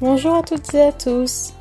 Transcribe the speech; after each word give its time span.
Bonjour 0.00 0.34
à 0.34 0.42
toutes 0.42 0.74
et 0.74 0.82
à 0.82 0.92
tous. 0.92 1.54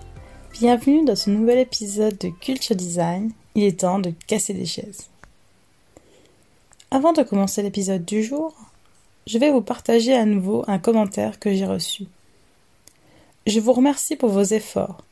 Bienvenue 0.52 1.06
dans 1.06 1.16
ce 1.16 1.30
nouvel 1.30 1.60
épisode 1.60 2.18
de 2.18 2.30
Culture 2.30 2.76
Design. 2.76 3.32
Il 3.56 3.64
est 3.64 3.80
temps 3.80 4.00
de 4.00 4.14
casser 4.28 4.54
des 4.54 4.66
chaises. 4.66 5.10
Avant 6.92 7.14
de 7.14 7.24
commencer 7.24 7.62
l'épisode 7.64 8.06
du 8.06 8.24
jour, 8.24 8.54
je 9.28 9.38
vais 9.38 9.52
vous 9.52 9.62
partager 9.62 10.14
à 10.14 10.26
nouveau 10.26 10.64
un 10.68 10.80
commentaire 10.80 11.40
que 11.40 11.54
j'ai 11.54 11.66
reçu. 11.66 12.06
Je 13.48 13.60
vous 13.60 13.74
remercie 13.74 14.16
pour 14.16 14.30
vos 14.30 14.44
efforts. 14.44 15.04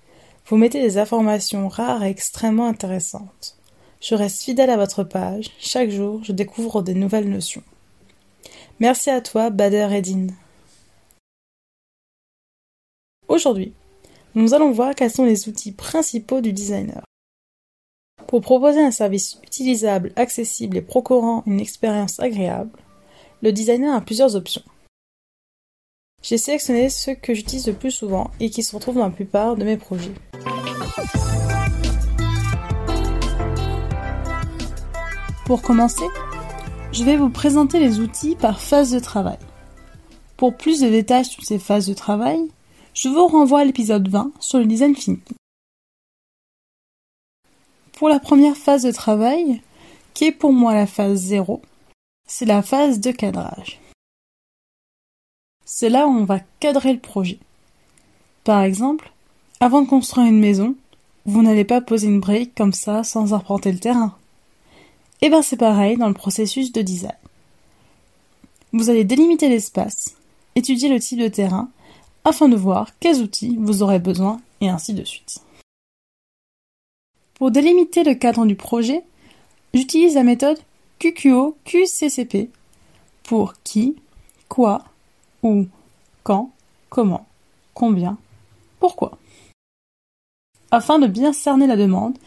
Vous 0.48 0.58
mettez 0.58 0.82
des 0.82 0.98
informations 0.98 1.68
rares 1.70 2.04
et 2.04 2.10
extrêmement 2.10 2.68
intéressantes. 2.68 3.58
Je 4.02 4.16
reste 4.16 4.42
fidèle 4.42 4.72
à 4.72 4.78
votre 4.78 5.04
page. 5.04 5.52
Chaque 5.60 5.92
jour, 5.92 6.24
je 6.24 6.32
découvre 6.32 6.82
des 6.82 6.96
nouvelles 6.96 7.30
notions. 7.30 7.64
Merci 8.80 9.12
à 9.12 9.22
toi, 9.22 9.52
Bader 9.52 9.90
Edin. 9.92 10.28
Aujourd'hui, 13.28 13.74
nous 14.34 14.56
allons 14.56 14.72
voir 14.72 14.96
quels 14.96 15.12
sont 15.12 15.26
les 15.26 15.48
outils 15.48 15.72
principaux 15.72 16.42
du 16.42 16.52
designer. 16.52 17.04
Pour 18.28 18.42
proposer 18.42 18.82
un 18.82 18.92
service 18.92 19.38
utilisable, 19.44 20.14
accessible 20.16 20.78
et 20.78 20.82
procurant 20.82 21.44
une 21.46 21.60
expérience 21.60 22.20
agréable, 22.20 22.72
le 23.44 23.52
designer 23.52 23.96
a 23.96 24.02
plusieurs 24.02 24.36
options. 24.36 24.64
J'ai 26.24 26.38
sélectionné 26.38 26.90
ceux 26.90 27.16
que 27.16 27.34
j'utilise 27.34 27.68
le 27.68 27.74
plus 27.74 27.92
souvent 27.92 28.32
et 28.40 28.50
qui 28.50 28.64
se 28.64 28.76
retrouvent 28.76 28.96
dans 28.96 29.06
la 29.06 29.10
plupart 29.12 29.56
de 29.56 29.64
mes 29.64 29.78
projets. 29.78 30.14
Pour 35.52 35.62
commencer, 35.62 36.06
je 36.94 37.04
vais 37.04 37.18
vous 37.18 37.30
présenter 37.30 37.78
les 37.78 38.00
outils 38.00 38.38
par 38.38 38.62
phase 38.62 38.90
de 38.92 39.00
travail. 39.00 39.38
Pour 40.38 40.56
plus 40.56 40.80
de 40.80 40.88
détails 40.88 41.26
sur 41.26 41.44
ces 41.44 41.60
phases 41.60 41.88
de 41.88 41.94
travail, 41.94 42.40
je 42.94 43.10
vous 43.10 43.28
renvoie 43.28 43.60
à 43.60 43.66
l'épisode 43.66 44.08
20 44.08 44.32
sur 44.40 44.60
le 44.60 44.66
design 44.66 44.96
thinking. 44.96 45.36
Pour 47.98 48.08
la 48.08 48.22
première 48.22 48.56
phase 48.56 48.84
de 48.84 48.94
travail, 48.94 49.62
qui 50.14 50.24
est 50.24 50.32
pour 50.32 50.54
moi 50.54 50.74
la 50.74 50.88
phase 50.88 51.20
0, 51.20 51.62
c'est 52.30 52.46
la 52.46 52.62
phase 52.62 53.02
de 53.02 53.12
cadrage. 53.12 53.82
C'est 55.66 55.90
là 55.90 56.08
où 56.08 56.12
on 56.12 56.24
va 56.24 56.40
cadrer 56.62 56.94
le 56.94 57.00
projet. 57.02 57.40
Par 58.46 58.62
exemple, 58.62 59.12
avant 59.60 59.82
de 59.82 59.90
construire 59.90 60.28
une 60.28 60.40
maison, 60.40 60.76
vous 61.26 61.42
n'allez 61.42 61.66
pas 61.66 61.82
poser 61.82 62.08
une 62.08 62.22
brique 62.22 62.56
comme 62.56 62.72
ça 62.72 63.04
sans 63.04 63.34
arpenter 63.34 63.74
le 63.74 63.80
terrain. 63.80 64.16
Et 65.24 65.28
eh 65.28 65.30
bien 65.30 65.44
c'est 65.44 65.58
pareil 65.58 65.98
dans 65.98 66.08
le 66.08 66.16
processus 66.16 66.72
de 66.72 66.82
design. 66.82 67.14
Vous 68.74 68.90
allez 68.90 69.04
délimiter 69.04 69.50
l'espace, 69.50 70.16
étudier 70.56 70.90
le 70.90 71.00
type 71.00 71.20
de 71.20 71.28
terrain 71.28 71.70
afin 72.24 72.50
de 72.50 72.56
voir 72.56 72.90
quels 73.00 73.22
outils 73.22 73.56
vous 73.60 73.84
aurez 73.84 74.00
besoin 74.00 74.42
et 74.62 74.70
ainsi 74.70 74.94
de 74.94 75.04
suite. 75.04 75.42
Pour 77.36 77.52
délimiter 77.52 78.04
le 78.04 78.16
cadre 78.16 78.46
du 78.46 78.56
projet, 78.56 79.04
j'utilise 79.74 80.16
la 80.16 80.24
méthode 80.24 80.60
QQO 81.00 81.56
QCCP 81.66 82.50
pour 83.24 83.54
qui, 83.64 83.96
quoi, 84.48 84.86
où, 85.44 85.66
quand, 86.24 86.52
comment, 86.90 87.28
combien, 87.74 88.18
pourquoi. 88.80 89.18
Afin 90.72 91.00
de 91.00 91.08
bien 91.08 91.34
cerner 91.34 91.68
la 91.68 91.78
demande 91.78 92.18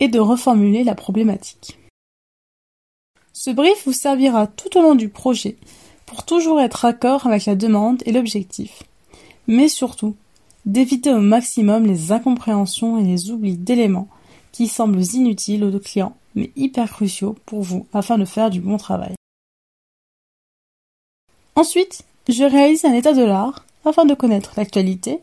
et 0.00 0.08
de 0.08 0.18
reformuler 0.18 0.84
la 0.84 0.94
problématique. 0.94 1.78
Ce 3.34 3.50
brief 3.50 3.84
vous 3.84 3.92
servira 3.92 4.46
tout 4.46 4.78
au 4.78 4.82
long 4.82 4.94
du 4.94 5.10
projet 5.10 5.58
pour 6.06 6.24
toujours 6.24 6.60
être 6.60 6.86
accord 6.86 7.26
avec 7.26 7.44
la 7.44 7.56
demande 7.56 8.02
et 8.06 8.12
l'objectif 8.12 8.84
mais 9.46 9.68
surtout 9.68 10.16
d'éviter 10.66 11.12
au 11.12 11.20
maximum 11.20 11.84
les 11.84 12.12
incompréhensions 12.12 12.98
et 12.98 13.02
les 13.02 13.30
oublis 13.30 13.56
d'éléments 13.56 14.08
qui 14.52 14.68
semblent 14.68 15.02
inutiles 15.02 15.64
aux 15.64 15.78
clients 15.78 16.16
mais 16.34 16.50
hyper 16.56 16.90
cruciaux 16.90 17.36
pour 17.44 17.62
vous 17.62 17.86
afin 17.92 18.18
de 18.18 18.24
faire 18.24 18.50
du 18.50 18.60
bon 18.60 18.76
travail. 18.76 19.14
Ensuite, 21.54 22.02
je 22.28 22.44
réalise 22.44 22.84
un 22.84 22.94
état 22.94 23.12
de 23.12 23.22
l'art 23.22 23.64
afin 23.84 24.04
de 24.04 24.14
connaître 24.14 24.54
l'actualité, 24.56 25.20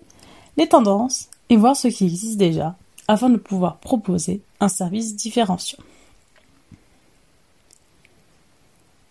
les 0.57 0.67
tendances 0.67 1.29
et 1.49 1.57
voir 1.57 1.75
ce 1.75 1.87
qui 1.87 2.05
existe 2.05 2.37
déjà 2.37 2.75
afin 3.07 3.29
de 3.29 3.37
pouvoir 3.37 3.77
proposer 3.77 4.41
un 4.59 4.69
service 4.69 5.15
différenciant. 5.15 5.79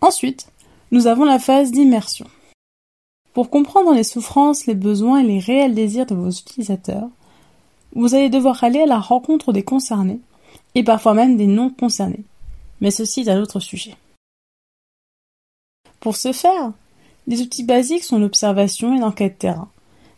Ensuite, 0.01 0.47
nous 0.91 1.07
avons 1.07 1.25
la 1.25 1.39
phase 1.39 1.71
d'immersion. 1.71 2.27
Pour 3.33 3.49
comprendre 3.49 3.93
les 3.93 4.03
souffrances, 4.03 4.65
les 4.65 4.75
besoins 4.75 5.19
et 5.19 5.27
les 5.27 5.39
réels 5.39 5.75
désirs 5.75 6.05
de 6.07 6.15
vos 6.15 6.31
utilisateurs, 6.31 7.07
vous 7.93 8.15
allez 8.15 8.29
devoir 8.29 8.63
aller 8.63 8.81
à 8.81 8.85
la 8.85 8.99
rencontre 8.99 9.53
des 9.53 9.63
concernés, 9.63 10.19
et 10.75 10.83
parfois 10.83 11.13
même 11.13 11.37
des 11.37 11.47
non 11.47 11.69
concernés. 11.69 12.23
Mais 12.81 12.91
ceci 12.91 13.21
est 13.21 13.29
un 13.29 13.41
autre 13.41 13.59
sujet. 13.59 13.95
Pour 15.99 16.15
ce 16.15 16.33
faire, 16.33 16.73
les 17.27 17.41
outils 17.41 17.63
basiques 17.63 18.03
sont 18.03 18.17
l'observation 18.17 18.95
et 18.95 18.99
l'enquête 18.99 19.37
terrain, 19.37 19.69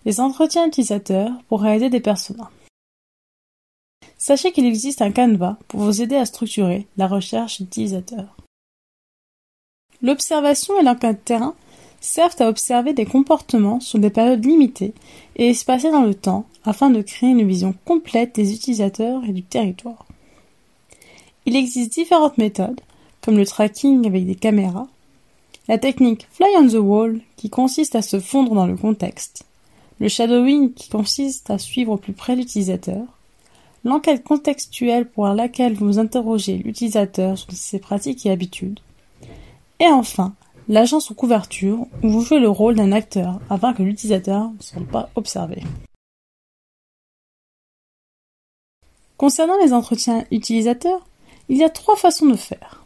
les 0.05 0.21
entretiens 0.21 0.67
utilisateurs 0.67 1.31
pour 1.49 1.61
réaliser 1.61 1.89
des 1.89 1.99
personas. 1.99 2.49
Sachez 4.17 4.53
qu'il 4.53 4.65
existe 4.65 5.01
un 5.01 5.11
canevas 5.11 5.57
pour 5.67 5.81
vous 5.81 6.01
aider 6.01 6.15
à 6.15 6.25
structurer 6.25 6.87
la 6.95 7.07
recherche 7.07 7.59
utilisateur. 7.59 8.37
L'observation 10.03 10.77
et 10.79 10.83
l'enquête 10.83 11.23
terrain 11.23 11.55
servent 12.01 12.41
à 12.41 12.49
observer 12.49 12.93
des 12.93 13.05
comportements 13.05 13.79
sur 13.79 13.97
des 13.97 14.09
périodes 14.09 14.45
limitées 14.45 14.93
et 15.37 15.49
espacées 15.49 15.91
dans 15.91 16.03
le 16.03 16.13
temps 16.13 16.45
afin 16.65 16.89
de 16.89 17.01
créer 17.01 17.29
une 17.29 17.47
vision 17.47 17.73
complète 17.85 18.35
des 18.35 18.53
utilisateurs 18.53 19.23
et 19.23 19.31
du 19.31 19.43
territoire. 19.43 20.05
Il 21.45 21.55
existe 21.55 21.93
différentes 21.93 22.37
méthodes, 22.37 22.81
comme 23.21 23.37
le 23.37 23.45
tracking 23.45 24.05
avec 24.05 24.25
des 24.25 24.35
caméras, 24.35 24.87
la 25.69 25.77
technique 25.77 26.27
Fly 26.33 26.49
on 26.57 26.67
the 26.67 26.73
Wall 26.73 27.21
qui 27.37 27.49
consiste 27.49 27.95
à 27.95 28.01
se 28.01 28.19
fondre 28.19 28.53
dans 28.53 28.67
le 28.67 28.75
contexte, 28.75 29.45
le 29.99 30.09
shadowing 30.09 30.73
qui 30.73 30.89
consiste 30.89 31.49
à 31.49 31.57
suivre 31.57 31.93
au 31.93 31.97
plus 31.97 32.11
près 32.11 32.35
l'utilisateur, 32.35 33.05
l'enquête 33.85 34.25
contextuelle 34.25 35.07
pour 35.07 35.27
laquelle 35.27 35.75
vous 35.75 35.99
interrogez 35.99 36.57
l'utilisateur 36.57 37.37
sur 37.37 37.51
ses 37.53 37.79
pratiques 37.79 38.25
et 38.25 38.31
habitudes, 38.31 38.81
et 39.79 39.87
enfin 39.87 40.33
l'agent 40.67 40.99
sous 40.99 41.13
couverture 41.13 41.87
où 42.01 42.09
vous 42.09 42.21
jouez 42.21 42.39
le 42.39 42.49
rôle 42.49 42.75
d'un 42.75 42.91
acteur 42.91 43.39
afin 43.49 43.73
que 43.73 43.83
l'utilisateur 43.83 44.49
ne 44.49 44.61
soit 44.61 44.87
pas 44.91 45.09
observé. 45.15 45.63
Concernant 49.17 49.57
les 49.63 49.73
entretiens 49.73 50.25
utilisateurs, 50.31 51.05
il 51.49 51.57
y 51.57 51.63
a 51.63 51.69
trois 51.69 51.95
façons 51.95 52.25
de 52.25 52.35
faire. 52.35 52.83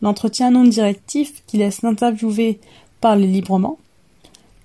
L'entretien 0.00 0.50
non 0.50 0.64
directif 0.64 1.44
qui 1.46 1.58
laisse 1.58 1.82
l'interviewé 1.82 2.60
parler 3.00 3.26
librement. 3.26 3.78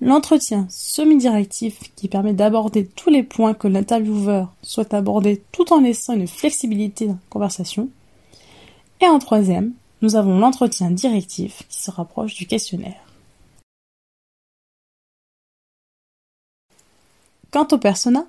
L'entretien 0.01 0.67
semi-directif 0.69 1.91
qui 1.95 2.07
permet 2.07 2.33
d'aborder 2.33 2.85
tous 2.85 3.09
les 3.09 3.23
points 3.23 3.53
que 3.53 3.67
l'intervieweur 3.67 4.53
souhaite 4.61 4.93
aborder 4.93 5.41
tout 5.51 5.73
en 5.73 5.81
laissant 5.81 6.13
une 6.13 6.27
flexibilité 6.27 7.07
dans 7.07 7.13
la 7.13 7.19
conversation. 7.29 7.89
Et 9.01 9.07
en 9.07 9.19
troisième, 9.19 9.73
nous 10.05 10.15
avons 10.15 10.37
l'entretien 10.37 10.91
directif 10.91 11.63
qui 11.67 11.81
se 11.81 11.89
rapproche 11.89 12.35
du 12.35 12.45
questionnaire. 12.45 13.01
Quant 17.49 17.67
aux 17.71 17.79
personas, 17.79 18.27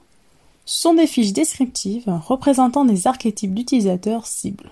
ce 0.65 0.81
sont 0.81 0.95
des 0.95 1.07
fiches 1.07 1.35
descriptives 1.35 2.09
représentant 2.27 2.87
des 2.87 3.07
archétypes 3.07 3.53
d'utilisateurs 3.53 4.27
cibles. 4.27 4.71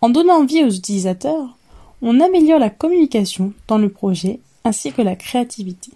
En 0.00 0.08
donnant 0.08 0.44
vie 0.44 0.62
aux 0.62 0.70
utilisateurs, 0.70 1.56
on 2.00 2.20
améliore 2.20 2.60
la 2.60 2.70
communication 2.70 3.52
dans 3.66 3.78
le 3.78 3.88
projet 3.88 4.38
ainsi 4.62 4.92
que 4.92 5.02
la 5.02 5.16
créativité. 5.16 5.90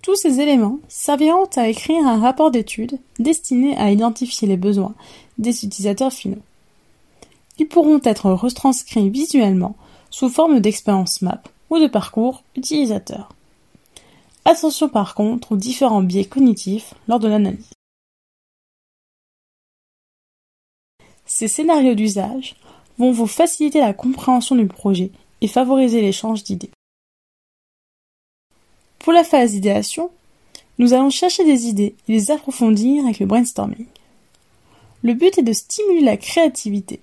Tous 0.00 0.14
ces 0.14 0.38
éléments 0.38 0.78
serviront 0.86 1.48
à 1.56 1.68
écrire 1.68 2.06
un 2.06 2.20
rapport 2.20 2.52
d'étude 2.52 3.00
destiné 3.18 3.76
à 3.78 3.90
identifier 3.90 4.46
les 4.46 4.56
besoins 4.56 4.94
des 5.38 5.64
utilisateurs 5.64 6.12
finaux. 6.12 6.42
Ils 7.62 7.68
pourront 7.68 8.00
être 8.02 8.32
retranscrits 8.32 9.08
visuellement 9.08 9.76
sous 10.10 10.28
forme 10.28 10.58
d'expérience 10.58 11.22
map 11.22 11.44
ou 11.70 11.78
de 11.78 11.86
parcours 11.86 12.42
utilisateur. 12.56 13.32
Attention 14.44 14.88
par 14.88 15.14
contre 15.14 15.52
aux 15.52 15.56
différents 15.56 16.02
biais 16.02 16.24
cognitifs 16.24 16.92
lors 17.06 17.20
de 17.20 17.28
l'analyse. 17.28 17.70
Ces 21.24 21.46
scénarios 21.46 21.94
d'usage 21.94 22.56
vont 22.98 23.12
vous 23.12 23.28
faciliter 23.28 23.78
la 23.78 23.94
compréhension 23.94 24.56
du 24.56 24.66
projet 24.66 25.12
et 25.40 25.46
favoriser 25.46 26.00
l'échange 26.00 26.42
d'idées. 26.42 26.72
Pour 28.98 29.12
la 29.12 29.22
phase 29.22 29.52
d'idéation, 29.52 30.10
nous 30.78 30.94
allons 30.94 31.10
chercher 31.10 31.44
des 31.44 31.68
idées 31.68 31.94
et 32.08 32.12
les 32.12 32.32
approfondir 32.32 33.04
avec 33.04 33.20
le 33.20 33.26
brainstorming. 33.26 33.86
Le 35.04 35.14
but 35.14 35.38
est 35.38 35.42
de 35.42 35.52
stimuler 35.52 36.00
la 36.00 36.16
créativité 36.16 37.00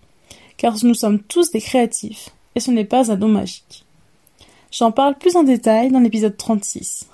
car 0.59 0.75
nous 0.83 0.93
sommes 0.93 1.23
tous 1.23 1.51
des 1.51 1.61
créatifs, 1.61 2.31
et 2.53 2.59
ce 2.59 2.69
n'est 2.69 2.83
pas 2.83 3.11
un 3.11 3.15
don 3.15 3.29
magique. 3.29 3.85
J'en 4.71 4.91
parle 4.91 5.17
plus 5.17 5.37
en 5.37 5.43
détail 5.43 5.89
dans 5.89 6.01
l'épisode 6.01 6.35
36. 6.35 7.07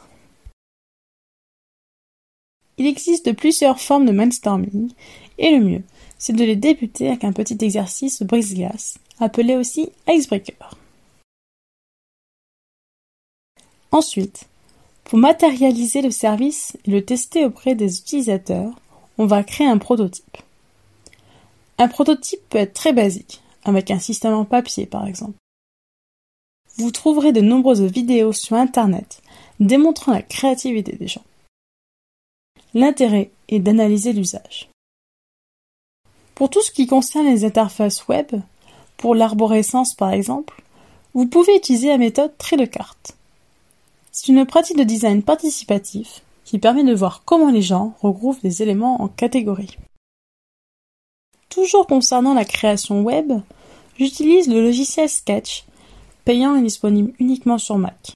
Il 2.80 2.88
existe 2.88 3.34
plusieurs 3.34 3.80
formes 3.80 4.08
de 4.08 4.12
brainstorming, 4.12 4.92
et 5.38 5.52
le 5.52 5.64
mieux, 5.64 5.84
c'est 6.18 6.34
de 6.34 6.44
les 6.44 6.56
débuter 6.56 7.08
avec 7.10 7.24
un 7.24 7.32
petit 7.34 7.58
exercice 7.62 8.24
brise-glace, 8.24 8.98
appelé 9.20 9.56
aussi 9.56 9.90
icebreaker. 10.08 10.76
Ensuite, 13.92 14.48
pour 15.04 15.20
matérialiser 15.20 16.02
le 16.02 16.12
service 16.12 16.76
et 16.86 16.92
le 16.92 17.06
tester 17.06 17.46
auprès 17.46 17.76
des 17.76 18.00
utilisateurs, 18.00 18.74
on 19.20 19.28
va 19.28 19.44
créer 19.44 19.68
un 19.68 19.78
prototype. 19.78 20.38
Un 21.78 21.88
prototype 21.88 22.42
peut 22.50 22.58
être 22.58 22.74
très 22.74 22.94
basique, 22.94 23.42
avec 23.64 23.92
un 23.92 24.00
système 24.00 24.34
en 24.34 24.46
papier 24.46 24.86
par 24.86 25.08
exemple. 25.08 25.38
Vous 26.78 26.92
trouverez 26.92 27.32
de 27.32 27.42
nombreuses 27.42 27.82
vidéos 27.82 28.34
sur 28.34 28.56
Internet 28.56 29.22
démontrant 29.60 30.12
la 30.12 30.22
créativité 30.22 30.96
des 30.96 31.08
gens. 31.08 31.24
L'intérêt 32.74 33.32
est 33.48 33.60
d'analyser 33.60 34.12
l'usage. 34.12 34.70
Pour 36.34 36.50
tout 36.50 36.62
ce 36.62 36.72
qui 36.72 36.88
concerne 36.88 37.28
les 37.28 37.46
interfaces 37.46 38.08
web, 38.08 38.28
pour 38.98 39.16
l'arborescence 39.16 39.94
par 39.94 40.12
exemple, 40.12 40.62
vous 41.14 41.28
pouvez 41.28 41.56
utiliser 41.56 41.88
la 41.88 41.98
méthode 41.98 42.38
trait 42.38 42.58
de 42.58 42.66
carte. 42.66 43.16
C'est 44.12 44.28
une 44.28 44.46
pratique 44.46 44.78
de 44.78 44.84
design 44.84 45.24
participatif 45.24 46.22
qui 46.44 46.60
permet 46.60 46.84
de 46.84 46.94
voir 46.94 47.24
comment 47.26 47.52
les 47.52 47.62
gens 47.62 47.96
regroupent 48.02 48.42
des 48.42 48.62
éléments 48.62 49.02
en 49.02 49.08
catégories. 49.08 49.78
Toujours 51.56 51.88
concernant 51.88 52.34
la 52.34 52.44
création 52.44 53.02
web, 53.02 53.32
j'utilise 53.98 54.50
le 54.50 54.62
logiciel 54.62 55.08
Sketch, 55.08 55.64
payant 56.26 56.58
et 56.58 56.62
disponible 56.62 57.14
uniquement 57.18 57.58
sur 57.58 57.78
Mac. 57.78 58.12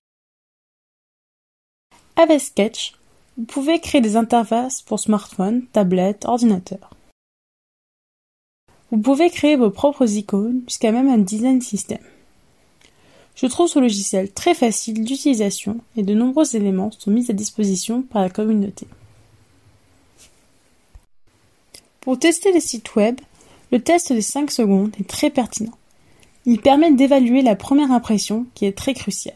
Avec 2.18 2.42
Sketch, 2.42 2.96
vous 3.38 3.46
pouvez 3.46 3.80
créer 3.80 4.02
des 4.02 4.18
interfaces 4.18 4.82
pour 4.82 5.00
smartphone, 5.00 5.66
tablette, 5.68 6.26
ordinateur. 6.26 6.90
Vous 8.92 8.98
pouvez 8.98 9.30
créer 9.30 9.56
vos 9.56 9.70
propres 9.70 10.18
icônes 10.18 10.64
jusqu'à 10.68 10.92
même 10.92 11.08
un 11.08 11.20
design 11.20 11.62
system. 11.62 12.00
Je 13.36 13.46
trouve 13.46 13.70
ce 13.70 13.80
logiciel 13.80 14.34
très 14.34 14.54
facile 14.54 15.06
d'utilisation 15.06 15.78
et 15.96 16.04
de 16.04 16.14
nombreux 16.14 16.58
éléments 16.58 16.92
sont 16.92 17.10
mis 17.10 17.32
à 17.32 17.34
disposition 17.34 18.02
par 18.02 18.22
la 18.22 18.30
communauté. 18.30 18.86
Pour 22.02 22.20
tester 22.20 22.52
les 22.52 22.60
sites 22.60 22.96
web, 22.96 23.22
le 23.72 23.80
test 23.80 24.12
des 24.12 24.22
5 24.22 24.50
secondes 24.50 24.92
est 25.00 25.08
très 25.08 25.30
pertinent. 25.30 25.78
Il 26.46 26.60
permet 26.60 26.92
d'évaluer 26.92 27.42
la 27.42 27.56
première 27.56 27.92
impression 27.92 28.46
qui 28.56 28.66
est 28.66 28.78
très 28.78 28.94
cruciale. 28.94 29.36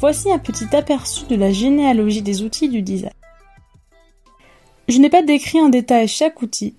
Voici 0.00 0.32
un 0.32 0.38
petit 0.38 0.74
aperçu 0.74 1.26
de 1.26 1.36
la 1.36 1.52
généalogie 1.52 2.22
des 2.22 2.42
outils 2.42 2.70
du 2.70 2.80
design. 2.80 3.12
Je 4.88 4.98
n'ai 4.98 5.10
pas 5.10 5.22
décrit 5.22 5.60
en 5.60 5.68
détail 5.68 6.08
chaque 6.08 6.40
outil, 6.40 6.74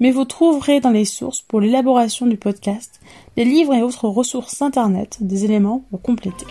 mais 0.00 0.10
vous 0.10 0.24
trouverez 0.24 0.80
dans 0.80 0.90
les 0.90 1.04
sources 1.04 1.42
pour 1.42 1.60
l'élaboration 1.60 2.26
du 2.26 2.38
podcast 2.38 3.00
des 3.36 3.44
livres 3.44 3.74
et 3.74 3.82
autres 3.82 4.08
ressources 4.08 4.62
internet, 4.62 5.18
des 5.20 5.44
éléments 5.44 5.84
pour 5.90 6.00
compléter. 6.00 6.46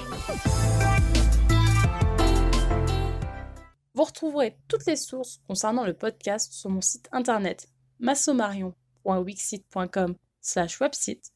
Vous 3.96 4.04
retrouverez 4.04 4.58
toutes 4.68 4.88
les 4.88 4.96
sources 4.96 5.40
concernant 5.48 5.86
le 5.86 5.94
podcast 5.94 6.52
sur 6.52 6.72
mon 6.72 6.82
site 6.82 7.08
internet 7.12 7.70
massomarion.wixit.com 8.00 10.16
slash 10.42 10.82
website 10.82 11.32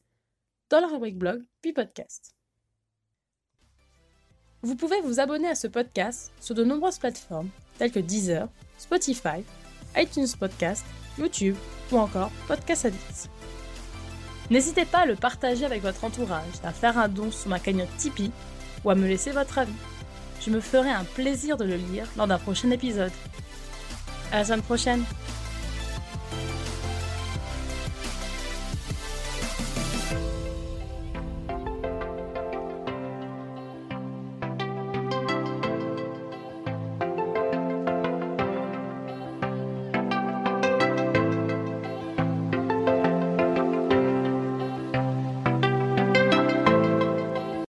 dans 0.68 0.80
la 0.80 0.88
rubrique 0.88 1.18
blog 1.18 1.44
puis 1.62 1.72
podcast. 1.72 2.34
Vous 4.62 4.74
pouvez 4.74 5.00
vous 5.02 5.20
abonner 5.20 5.46
à 5.48 5.54
ce 5.54 5.68
podcast 5.68 6.32
sur 6.40 6.56
de 6.56 6.64
nombreuses 6.64 6.98
plateformes 6.98 7.50
telles 7.78 7.92
que 7.92 8.00
Deezer, 8.00 8.48
Spotify, 8.76 9.44
iTunes 9.96 10.26
Podcast, 10.36 10.84
YouTube 11.16 11.54
ou 11.92 11.98
encore 11.98 12.32
Podcast 12.48 12.86
Addict. 12.86 13.30
N'hésitez 14.50 14.84
pas 14.84 14.98
à 15.00 15.06
le 15.06 15.14
partager 15.14 15.64
avec 15.64 15.82
votre 15.82 16.02
entourage, 16.02 16.54
à 16.64 16.72
faire 16.72 16.98
un 16.98 17.08
don 17.08 17.30
sur 17.30 17.50
ma 17.50 17.60
cagnotte 17.60 17.96
Tipeee 17.98 18.32
ou 18.84 18.90
à 18.90 18.96
me 18.96 19.06
laisser 19.06 19.30
votre 19.30 19.58
avis. 19.58 19.76
Je 20.48 20.54
me 20.54 20.60
ferai 20.60 20.88
un 20.88 21.04
plaisir 21.04 21.58
de 21.58 21.66
le 21.66 21.76
lire 21.76 22.06
lors 22.16 22.26
d'un 22.26 22.38
prochain 22.38 22.70
épisode. 22.70 23.12
À 24.32 24.38
la 24.38 24.44
semaine 24.46 24.62
prochaine! 24.62 25.04